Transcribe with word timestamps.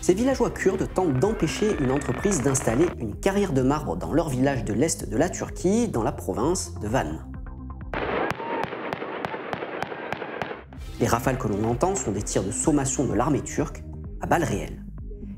Ces 0.00 0.14
villageois 0.14 0.50
kurdes 0.50 0.88
tentent 0.94 1.18
d'empêcher 1.18 1.76
une 1.80 1.90
entreprise 1.90 2.40
d'installer 2.42 2.86
une 3.00 3.16
carrière 3.16 3.52
de 3.52 3.62
marbre 3.62 3.96
dans 3.96 4.12
leur 4.12 4.28
village 4.28 4.64
de 4.64 4.72
l'est 4.72 5.08
de 5.08 5.16
la 5.16 5.28
Turquie, 5.28 5.88
dans 5.88 6.04
la 6.04 6.12
province 6.12 6.74
de 6.80 6.86
Van. 6.86 7.18
Les 11.00 11.08
rafales 11.08 11.38
que 11.38 11.48
l'on 11.48 11.64
entend 11.64 11.96
sont 11.96 12.12
des 12.12 12.22
tirs 12.22 12.44
de 12.44 12.52
sommation 12.52 13.04
de 13.04 13.14
l'armée 13.14 13.42
turque 13.42 13.82
à 14.20 14.28
balles 14.28 14.44
réelles. 14.44 14.84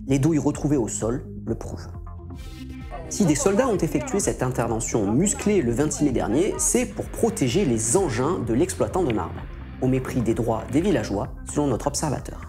Les 0.07 0.19
douilles 0.19 0.39
retrouvées 0.39 0.77
au 0.77 0.89
sol 0.89 1.25
le 1.49 1.55
prouvent. 1.55 1.89
Si 3.09 3.25
des 3.25 3.35
soldats 3.35 3.69
ont 3.69 3.79
effectué 3.79 4.21
cette 4.21 4.43
intervention 4.43 5.11
musclée 5.11 5.63
le 5.63 5.73
26 5.73 6.05
mai 6.05 6.13
dernier, 6.13 6.55
c'est 6.59 6.87
pour 6.87 7.07
protéger 7.07 7.65
les 7.65 7.97
engins 7.97 8.39
de 8.39 8.55
l'exploitant 8.55 9.03
de 9.03 9.13
marbre, 9.13 9.43
au 9.81 9.89
mépris 9.89 10.21
des 10.21 10.35
droits 10.35 10.65
des 10.71 10.81
villageois, 10.81 11.29
selon 11.51 11.69
notre 11.69 11.87
observateur. 11.87 12.41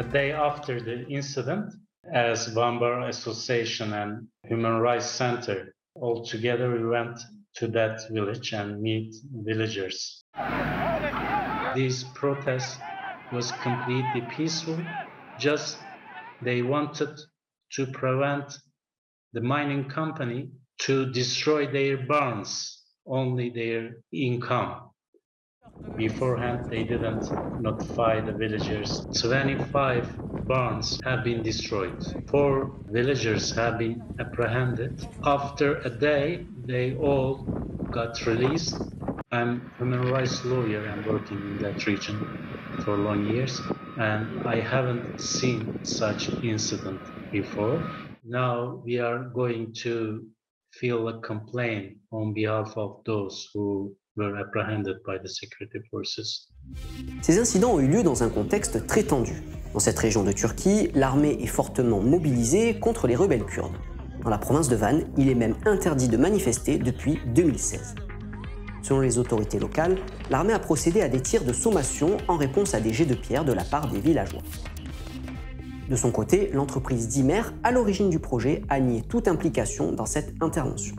a 0.00 0.02
day 0.02 0.32
after 0.32 0.80
the 0.80 1.04
incident, 1.10 1.74
as 2.10 2.48
Bambar 2.54 3.02
Association 3.08 3.92
and 3.92 4.26
Human 4.48 4.80
Rights 4.80 5.04
Center, 5.04 5.74
all 5.94 6.24
together 6.24 6.70
we 6.72 6.86
went 6.86 7.18
to 7.56 7.68
that 7.68 8.08
village 8.10 8.54
and 8.54 8.80
meet 8.80 9.14
villagers. 9.44 10.24
This 11.74 12.04
protest 12.14 12.80
was 13.30 13.52
completely 13.62 14.22
peaceful, 14.30 14.78
just 15.38 15.76
they 16.40 16.62
wanted 16.62 17.10
to 17.72 17.86
prevent 17.86 18.58
the 19.32 19.40
mining 19.40 19.88
company 19.88 20.50
to 20.78 21.10
destroy 21.12 21.66
their 21.70 21.98
barns, 22.06 22.84
only 23.06 23.50
their 23.50 24.02
income. 24.12 24.90
Beforehand, 25.94 26.66
they 26.68 26.82
didn't 26.84 27.30
notify 27.56 28.20
the 28.20 28.32
villagers. 28.32 29.06
25 29.20 30.18
barns 30.42 30.98
have 31.04 31.22
been 31.22 31.42
destroyed. 31.44 32.02
Four 32.26 32.82
villagers 32.88 33.54
have 33.54 33.78
been 33.78 34.12
apprehended. 34.18 35.00
After 35.24 35.76
a 35.82 35.90
day, 35.90 36.48
they 36.66 36.96
all 36.96 37.52
got 37.92 38.26
released. 38.26 38.94
I'm 39.30 39.50
a 39.66 39.70
human 39.78 40.00
rights 40.00 40.44
lawyer 40.44 40.86
and 40.86 41.04
working 41.04 41.46
in 41.46 41.58
that 41.58 41.86
region 41.86 42.32
for 42.78 42.98
long 42.98 43.22
years, 43.24 43.72
and 43.96 44.40
I 44.44 44.56
haven't 44.60 45.20
seen 45.20 45.78
such 45.84 46.42
incident 46.42 47.08
before. 47.32 47.80
Now 48.24 48.82
we 48.84 49.00
are 49.00 49.30
going 49.32 49.72
to 49.82 50.22
feel 50.72 51.08
a 51.08 51.20
complaint 51.20 51.96
on 52.12 52.32
behalf 52.32 52.76
of 52.76 53.02
those 53.04 53.48
who 53.54 53.96
Ces 57.22 57.38
incidents 57.38 57.74
ont 57.74 57.80
eu 57.80 57.88
lieu 57.88 58.02
dans 58.02 58.22
un 58.22 58.28
contexte 58.28 58.86
très 58.86 59.02
tendu. 59.02 59.42
Dans 59.72 59.78
cette 59.78 59.98
région 59.98 60.24
de 60.24 60.32
Turquie, 60.32 60.90
l'armée 60.94 61.38
est 61.40 61.46
fortement 61.46 62.00
mobilisée 62.00 62.78
contre 62.78 63.06
les 63.06 63.16
rebelles 63.16 63.44
kurdes. 63.44 63.76
Dans 64.22 64.30
la 64.30 64.38
province 64.38 64.68
de 64.68 64.76
Van, 64.76 65.00
il 65.16 65.30
est 65.30 65.34
même 65.34 65.54
interdit 65.64 66.08
de 66.08 66.16
manifester 66.16 66.76
depuis 66.76 67.18
2016. 67.34 67.94
Selon 68.82 69.00
les 69.00 69.18
autorités 69.18 69.58
locales, 69.58 69.96
l'armée 70.28 70.52
a 70.52 70.58
procédé 70.58 71.00
à 71.02 71.08
des 71.08 71.20
tirs 71.20 71.44
de 71.44 71.52
sommation 71.52 72.16
en 72.28 72.36
réponse 72.36 72.74
à 72.74 72.80
des 72.80 72.92
jets 72.92 73.06
de 73.06 73.14
pierre 73.14 73.44
de 73.44 73.52
la 73.52 73.64
part 73.64 73.88
des 73.88 74.00
villageois. 74.00 74.42
De 75.90 75.96
son 75.96 76.12
côté, 76.12 76.50
l'entreprise 76.52 77.08
Dimer, 77.08 77.42
à 77.64 77.72
l'origine 77.72 78.08
du 78.08 78.20
projet, 78.20 78.62
a 78.68 78.80
nié 78.80 79.02
toute 79.02 79.28
implication 79.28 79.92
dans 79.92 80.06
cette 80.06 80.32
intervention. 80.40 80.96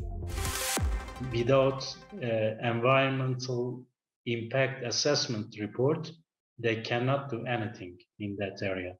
without 1.32 1.96
uh, 2.22 2.56
environmental 2.64 3.84
impact 4.26 4.84
assessment 4.84 5.56
report, 5.60 6.12
they 6.60 6.82
cannot 6.82 7.30
do 7.30 7.46
anything 7.46 7.98
in 8.20 8.36
that 8.38 8.62
area. 8.62 8.96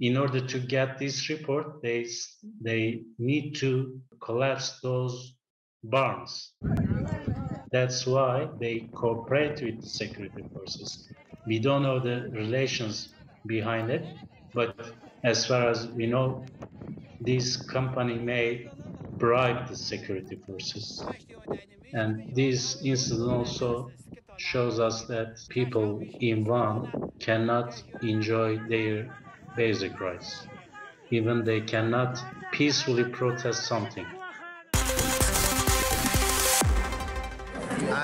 In 0.00 0.16
order 0.16 0.40
to 0.40 0.58
get 0.58 0.98
this 0.98 1.28
report, 1.28 1.82
they, 1.82 2.06
they 2.60 3.02
need 3.18 3.54
to 3.56 4.00
collapse 4.20 4.80
those 4.80 5.34
barns. 5.84 6.52
That's 7.70 8.06
why 8.06 8.48
they 8.58 8.88
cooperate 8.94 9.62
with 9.62 9.84
security 9.84 10.44
forces. 10.52 11.08
We 11.46 11.58
don't 11.58 11.82
know 11.82 12.00
the 12.00 12.30
relations 12.32 13.10
behind 13.46 13.90
it, 13.90 14.04
but 14.54 14.74
as 15.23 15.45
far 15.45 15.69
as 15.69 15.87
we 15.87 16.05
know, 16.05 16.45
this 17.21 17.57
company 17.57 18.15
may 18.15 18.69
bribe 19.17 19.67
the 19.67 19.75
security 19.75 20.35
forces. 20.35 21.03
And 21.93 22.35
this 22.35 22.81
incident 22.83 23.31
also 23.31 23.91
shows 24.37 24.79
us 24.79 25.03
that 25.05 25.43
people 25.49 26.01
in 26.19 26.45
Van 26.45 27.11
cannot 27.19 27.81
enjoy 28.01 28.57
their 28.69 29.09
basic 29.55 29.99
rights. 29.99 30.47
Even 31.09 31.43
they 31.43 31.61
cannot 31.61 32.19
peacefully 32.51 33.05
protest 33.05 33.65
something. 33.65 34.05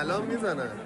الان 0.02 0.22
میزنن 0.26 0.85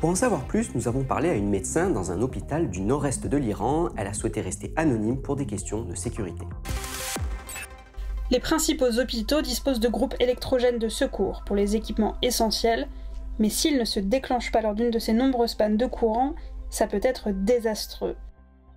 Pour 0.00 0.10
en 0.10 0.14
savoir 0.14 0.44
plus, 0.44 0.74
nous 0.74 0.88
avons 0.88 1.04
parlé 1.04 1.30
à 1.30 1.34
une 1.34 1.48
médecin 1.48 1.90
dans 1.90 2.12
un 2.12 2.20
hôpital 2.20 2.68
du 2.68 2.80
nord-est 2.80 3.26
de 3.26 3.36
l'Iran. 3.36 3.88
Elle 3.96 4.06
a 4.06 4.12
souhaité 4.12 4.40
rester 4.40 4.72
anonyme 4.76 5.20
pour 5.20 5.36
des 5.36 5.46
questions 5.46 5.82
de 5.82 5.94
sécurité. 5.94 6.44
Les 8.30 8.40
principaux 8.40 8.98
hôpitaux 8.98 9.40
disposent 9.40 9.80
de 9.80 9.88
groupes 9.88 10.16
électrogènes 10.18 10.78
de 10.78 10.88
secours 10.88 11.42
pour 11.46 11.54
les 11.54 11.76
équipements 11.76 12.16
essentiels, 12.22 12.88
mais 13.38 13.50
s'ils 13.50 13.78
ne 13.78 13.84
se 13.84 14.00
déclenchent 14.00 14.50
pas 14.50 14.62
lors 14.62 14.74
d'une 14.74 14.90
de 14.90 14.98
ces 14.98 15.12
nombreuses 15.12 15.54
pannes 15.54 15.76
de 15.76 15.86
courant, 15.86 16.34
ça 16.68 16.86
peut 16.86 17.00
être 17.02 17.30
désastreux. 17.30 18.16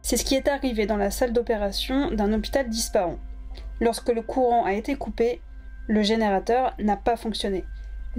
C'est 0.02 0.18
ce 0.18 0.26
qui 0.26 0.36
est 0.36 0.48
arrivé 0.48 0.86
dans 0.86 0.98
la 0.98 1.12
salle 1.12 1.34
d'opération 1.34 2.12
d'un 2.12 2.32
hôpital 2.32 2.70
d'Ispahan. 2.70 3.18
Lorsque 3.82 4.10
le 4.10 4.22
courant 4.22 4.66
a 4.66 4.74
été 4.74 4.96
coupé, 4.96 5.42
le 5.88 6.04
générateur 6.04 6.76
n'a 6.80 6.96
pas 6.96 7.18
fonctionné. 7.18 7.66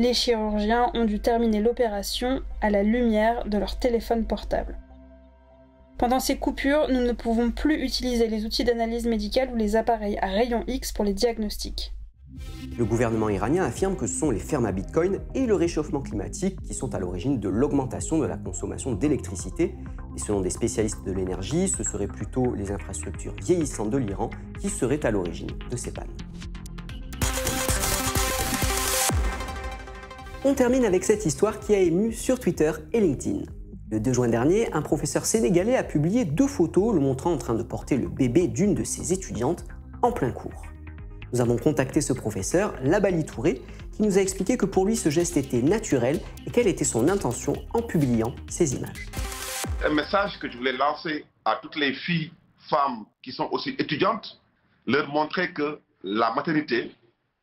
Les 0.01 0.15
chirurgiens 0.15 0.91
ont 0.95 1.05
dû 1.05 1.21
terminer 1.21 1.61
l'opération 1.61 2.41
à 2.63 2.71
la 2.71 2.83
lumière 2.83 3.45
de 3.45 3.59
leur 3.59 3.79
téléphone 3.79 4.25
portable. 4.25 4.79
Pendant 5.99 6.21
ces 6.21 6.39
coupures, 6.39 6.89
nous 6.89 7.03
ne 7.03 7.13
pouvons 7.13 7.51
plus 7.51 7.85
utiliser 7.85 8.27
les 8.27 8.47
outils 8.47 8.65
d'analyse 8.65 9.07
médicale 9.07 9.51
ou 9.53 9.57
les 9.57 9.77
appareils 9.77 10.17
à 10.23 10.29
rayons 10.29 10.65
X 10.67 10.93
pour 10.93 11.05
les 11.05 11.13
diagnostics. 11.13 11.93
Le 12.79 12.87
gouvernement 12.87 13.29
iranien 13.29 13.63
affirme 13.63 13.95
que 13.95 14.07
ce 14.07 14.19
sont 14.19 14.31
les 14.31 14.39
fermes 14.39 14.65
à 14.65 14.73
Bitcoin 14.73 15.21
et 15.35 15.45
le 15.45 15.55
réchauffement 15.55 16.01
climatique 16.01 16.59
qui 16.63 16.73
sont 16.73 16.95
à 16.95 16.99
l'origine 16.99 17.39
de 17.39 17.51
l'augmentation 17.51 18.17
de 18.17 18.25
la 18.25 18.39
consommation 18.39 18.95
d'électricité. 18.95 19.75
Et 20.17 20.19
selon 20.19 20.41
des 20.41 20.49
spécialistes 20.49 21.05
de 21.05 21.13
l'énergie, 21.13 21.69
ce 21.69 21.85
seraient 21.85 22.07
plutôt 22.07 22.55
les 22.55 22.73
infrastructures 22.73 23.35
vieillissantes 23.43 23.91
de 23.91 23.99
l'Iran 23.99 24.31
qui 24.61 24.71
seraient 24.71 25.05
à 25.05 25.11
l'origine 25.11 25.51
de 25.71 25.77
ces 25.77 25.91
pannes. 25.91 26.09
On 30.43 30.55
termine 30.55 30.87
avec 30.87 31.05
cette 31.05 31.27
histoire 31.27 31.61
qui 31.61 31.75
a 31.75 31.79
ému 31.79 32.15
sur 32.15 32.41
Twitter 32.41 32.73
et 32.95 33.01
LinkedIn. 33.01 33.43
Le 33.91 34.01
2 34.01 34.13
juin 34.15 34.29
dernier, 34.29 34.73
un 34.73 34.81
professeur 34.81 35.27
sénégalais 35.27 35.77
a 35.77 35.85
publié 35.85 36.25
deux 36.25 36.47
photos 36.47 36.95
le 36.95 37.01
montrant 37.01 37.33
en 37.33 37.37
train 37.37 37.53
de 37.53 37.63
porter 37.63 37.99
le 37.99 38.09
bébé 38.09 38.49
d'une 38.49 38.75
de 38.75 38.83
ses 38.83 39.13
étudiantes 39.13 39.67
en 40.01 40.13
plein 40.13 40.33
cours. 40.33 40.65
Nous 41.35 41.43
avons 41.43 41.59
contacté 41.59 42.01
ce 42.01 42.15
professeur, 42.15 42.73
Labali 42.83 43.27
Touré, 43.27 43.61
qui 43.93 44.01
nous 44.01 44.17
a 44.17 44.23
expliqué 44.23 44.57
que 44.57 44.65
pour 44.65 44.87
lui 44.87 44.97
ce 44.97 45.11
geste 45.11 45.37
était 45.37 45.61
naturel 45.61 46.21
et 46.47 46.51
quelle 46.51 46.69
était 46.69 46.85
son 46.85 47.11
intention 47.11 47.53
en 47.75 47.83
publiant 47.83 48.35
ces 48.49 48.75
images. 48.75 49.09
Un 49.85 49.93
message 49.93 50.39
que 50.41 50.51
je 50.51 50.57
voulais 50.57 50.73
lancer 50.73 51.27
à 51.45 51.59
toutes 51.61 51.77
les 51.77 51.93
filles, 51.93 52.33
femmes 52.71 53.05
qui 53.23 53.33
sont 53.33 53.51
aussi 53.53 53.77
étudiantes, 53.79 54.41
leur 54.87 55.07
montrer 55.09 55.53
que 55.53 55.81
la 56.03 56.33
maternité 56.33 56.93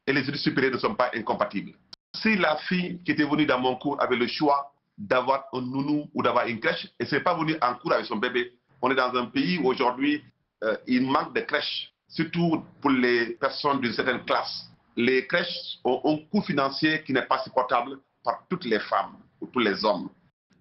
et 0.07 0.13
les 0.13 0.21
études 0.21 0.37
supérieures 0.37 0.73
ne 0.73 0.79
sont 0.79 0.95
pas 0.95 1.11
incompatibles. 1.13 1.73
Si 2.21 2.35
la 2.35 2.57
fille 2.57 2.99
qui 3.03 3.11
était 3.11 3.23
venue 3.23 3.45
dans 3.45 3.59
mon 3.59 3.75
cours 3.75 4.01
avait 4.01 4.15
le 4.15 4.27
choix 4.27 4.73
d'avoir 4.97 5.45
un 5.53 5.61
nounou 5.61 6.09
ou 6.13 6.23
d'avoir 6.23 6.47
une 6.47 6.59
crèche, 6.59 6.87
et 6.99 7.05
n'est 7.11 7.19
pas 7.19 7.35
venue 7.35 7.55
en 7.61 7.75
cours 7.75 7.93
avec 7.93 8.05
son 8.05 8.15
bébé, 8.15 8.53
on 8.81 8.89
est 8.89 8.95
dans 8.95 9.13
un 9.15 9.25
pays 9.25 9.59
où 9.59 9.67
aujourd'hui 9.67 10.23
euh, 10.63 10.75
il 10.87 11.03
manque 11.03 11.35
de 11.35 11.41
crèches, 11.41 11.93
surtout 12.07 12.63
pour 12.81 12.89
les 12.89 13.31
personnes 13.35 13.79
d'une 13.81 13.93
certaine 13.93 14.23
classe. 14.25 14.69
Les 14.95 15.27
crèches 15.27 15.77
ont 15.83 16.01
un 16.05 16.17
coût 16.31 16.41
financier 16.41 17.03
qui 17.03 17.13
n'est 17.13 17.25
pas 17.25 17.39
supportable 17.43 17.99
par 18.23 18.43
toutes 18.49 18.65
les 18.65 18.79
femmes 18.79 19.17
ou 19.39 19.47
tous 19.47 19.59
les 19.59 19.85
hommes. 19.85 20.09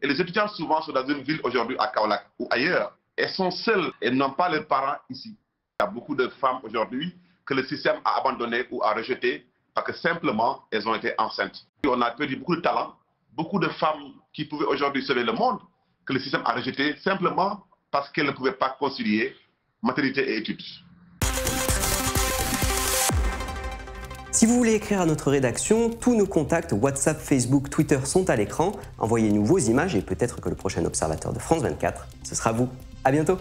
Et 0.03 0.07
les 0.07 0.21
étudiants 0.21 0.49
souvent 0.49 0.83
sont 0.83 0.93
dans 0.93 1.07
une 1.07 1.23
ville 1.23 1.41
aujourd'hui 1.43 1.77
à 1.79 1.89
Kaolak 1.89 2.27
ou 2.39 2.47
ailleurs. 2.51 2.93
Elles 3.17 3.31
sont 3.31 3.51
seules 3.51 3.91
et 4.03 4.11
n'ont 4.11 4.33
pas 4.33 4.51
leurs 4.51 4.67
parents 4.67 4.99
ici. 5.09 5.39
Il 5.81 5.85
y 5.85 5.87
a 5.87 5.91
beaucoup 5.91 6.15
de 6.15 6.29
femmes 6.29 6.61
aujourd'hui 6.63 7.15
que 7.47 7.55
le 7.55 7.65
système 7.65 7.97
a 8.05 8.19
abandonné 8.19 8.67
ou 8.71 8.83
a 8.83 8.93
rejeté 8.93 9.47
parce 9.77 9.89
que 9.89 9.93
simplement 9.93 10.63
elles 10.73 10.89
ont 10.89 10.95
été 10.95 11.13
enceintes. 11.19 11.67
on 11.87 12.01
a 12.01 12.11
perdu 12.11 12.37
beaucoup 12.37 12.57
de 12.57 12.63
talents, 12.63 12.95
beaucoup 13.35 13.61
de 13.61 13.69
femmes 13.69 14.15
qui 14.33 14.47
pouvaient 14.47 14.65
aujourd'hui 14.65 15.05
sauver 15.05 15.23
le 15.23 15.33
monde, 15.33 15.59
que 16.07 16.15
le 16.15 16.19
système 16.19 16.41
a 16.47 16.55
rejeté 16.55 16.97
simplement 17.05 17.63
parce 17.91 18.11
qu'elles 18.11 18.27
ne 18.27 18.33
pouvaient 18.33 18.53
pas 18.53 18.71
concilier 18.71 19.37
maternité 19.83 20.23
et 20.33 20.39
études. 20.39 20.63
Si 24.33 24.47
vous 24.47 24.57
voulez 24.57 24.75
écrire 24.75 25.03
à 25.03 25.07
notre 25.07 25.31
rédaction, 25.31 25.91
tous 25.91 26.17
nos 26.17 26.27
contacts 26.27 26.73
WhatsApp, 26.73 27.21
Facebook, 27.21 27.69
Twitter 27.69 27.99
sont 28.05 28.29
à 28.31 28.37
l'écran. 28.37 28.73
Envoyez-nous 28.99 29.45
vos 29.45 29.59
images 29.59 29.95
et 29.95 30.03
peut-être 30.03 30.41
que 30.41 30.49
le 30.49 30.55
prochain 30.55 30.85
observateur 30.87 31.35
de 31.35 31.39
France 31.39 31.63
24, 31.63 32.07
ce 32.23 32.35
sera 32.35 32.53
vous. 32.53 32.69
À 33.05 33.13
bientôt 33.13 33.39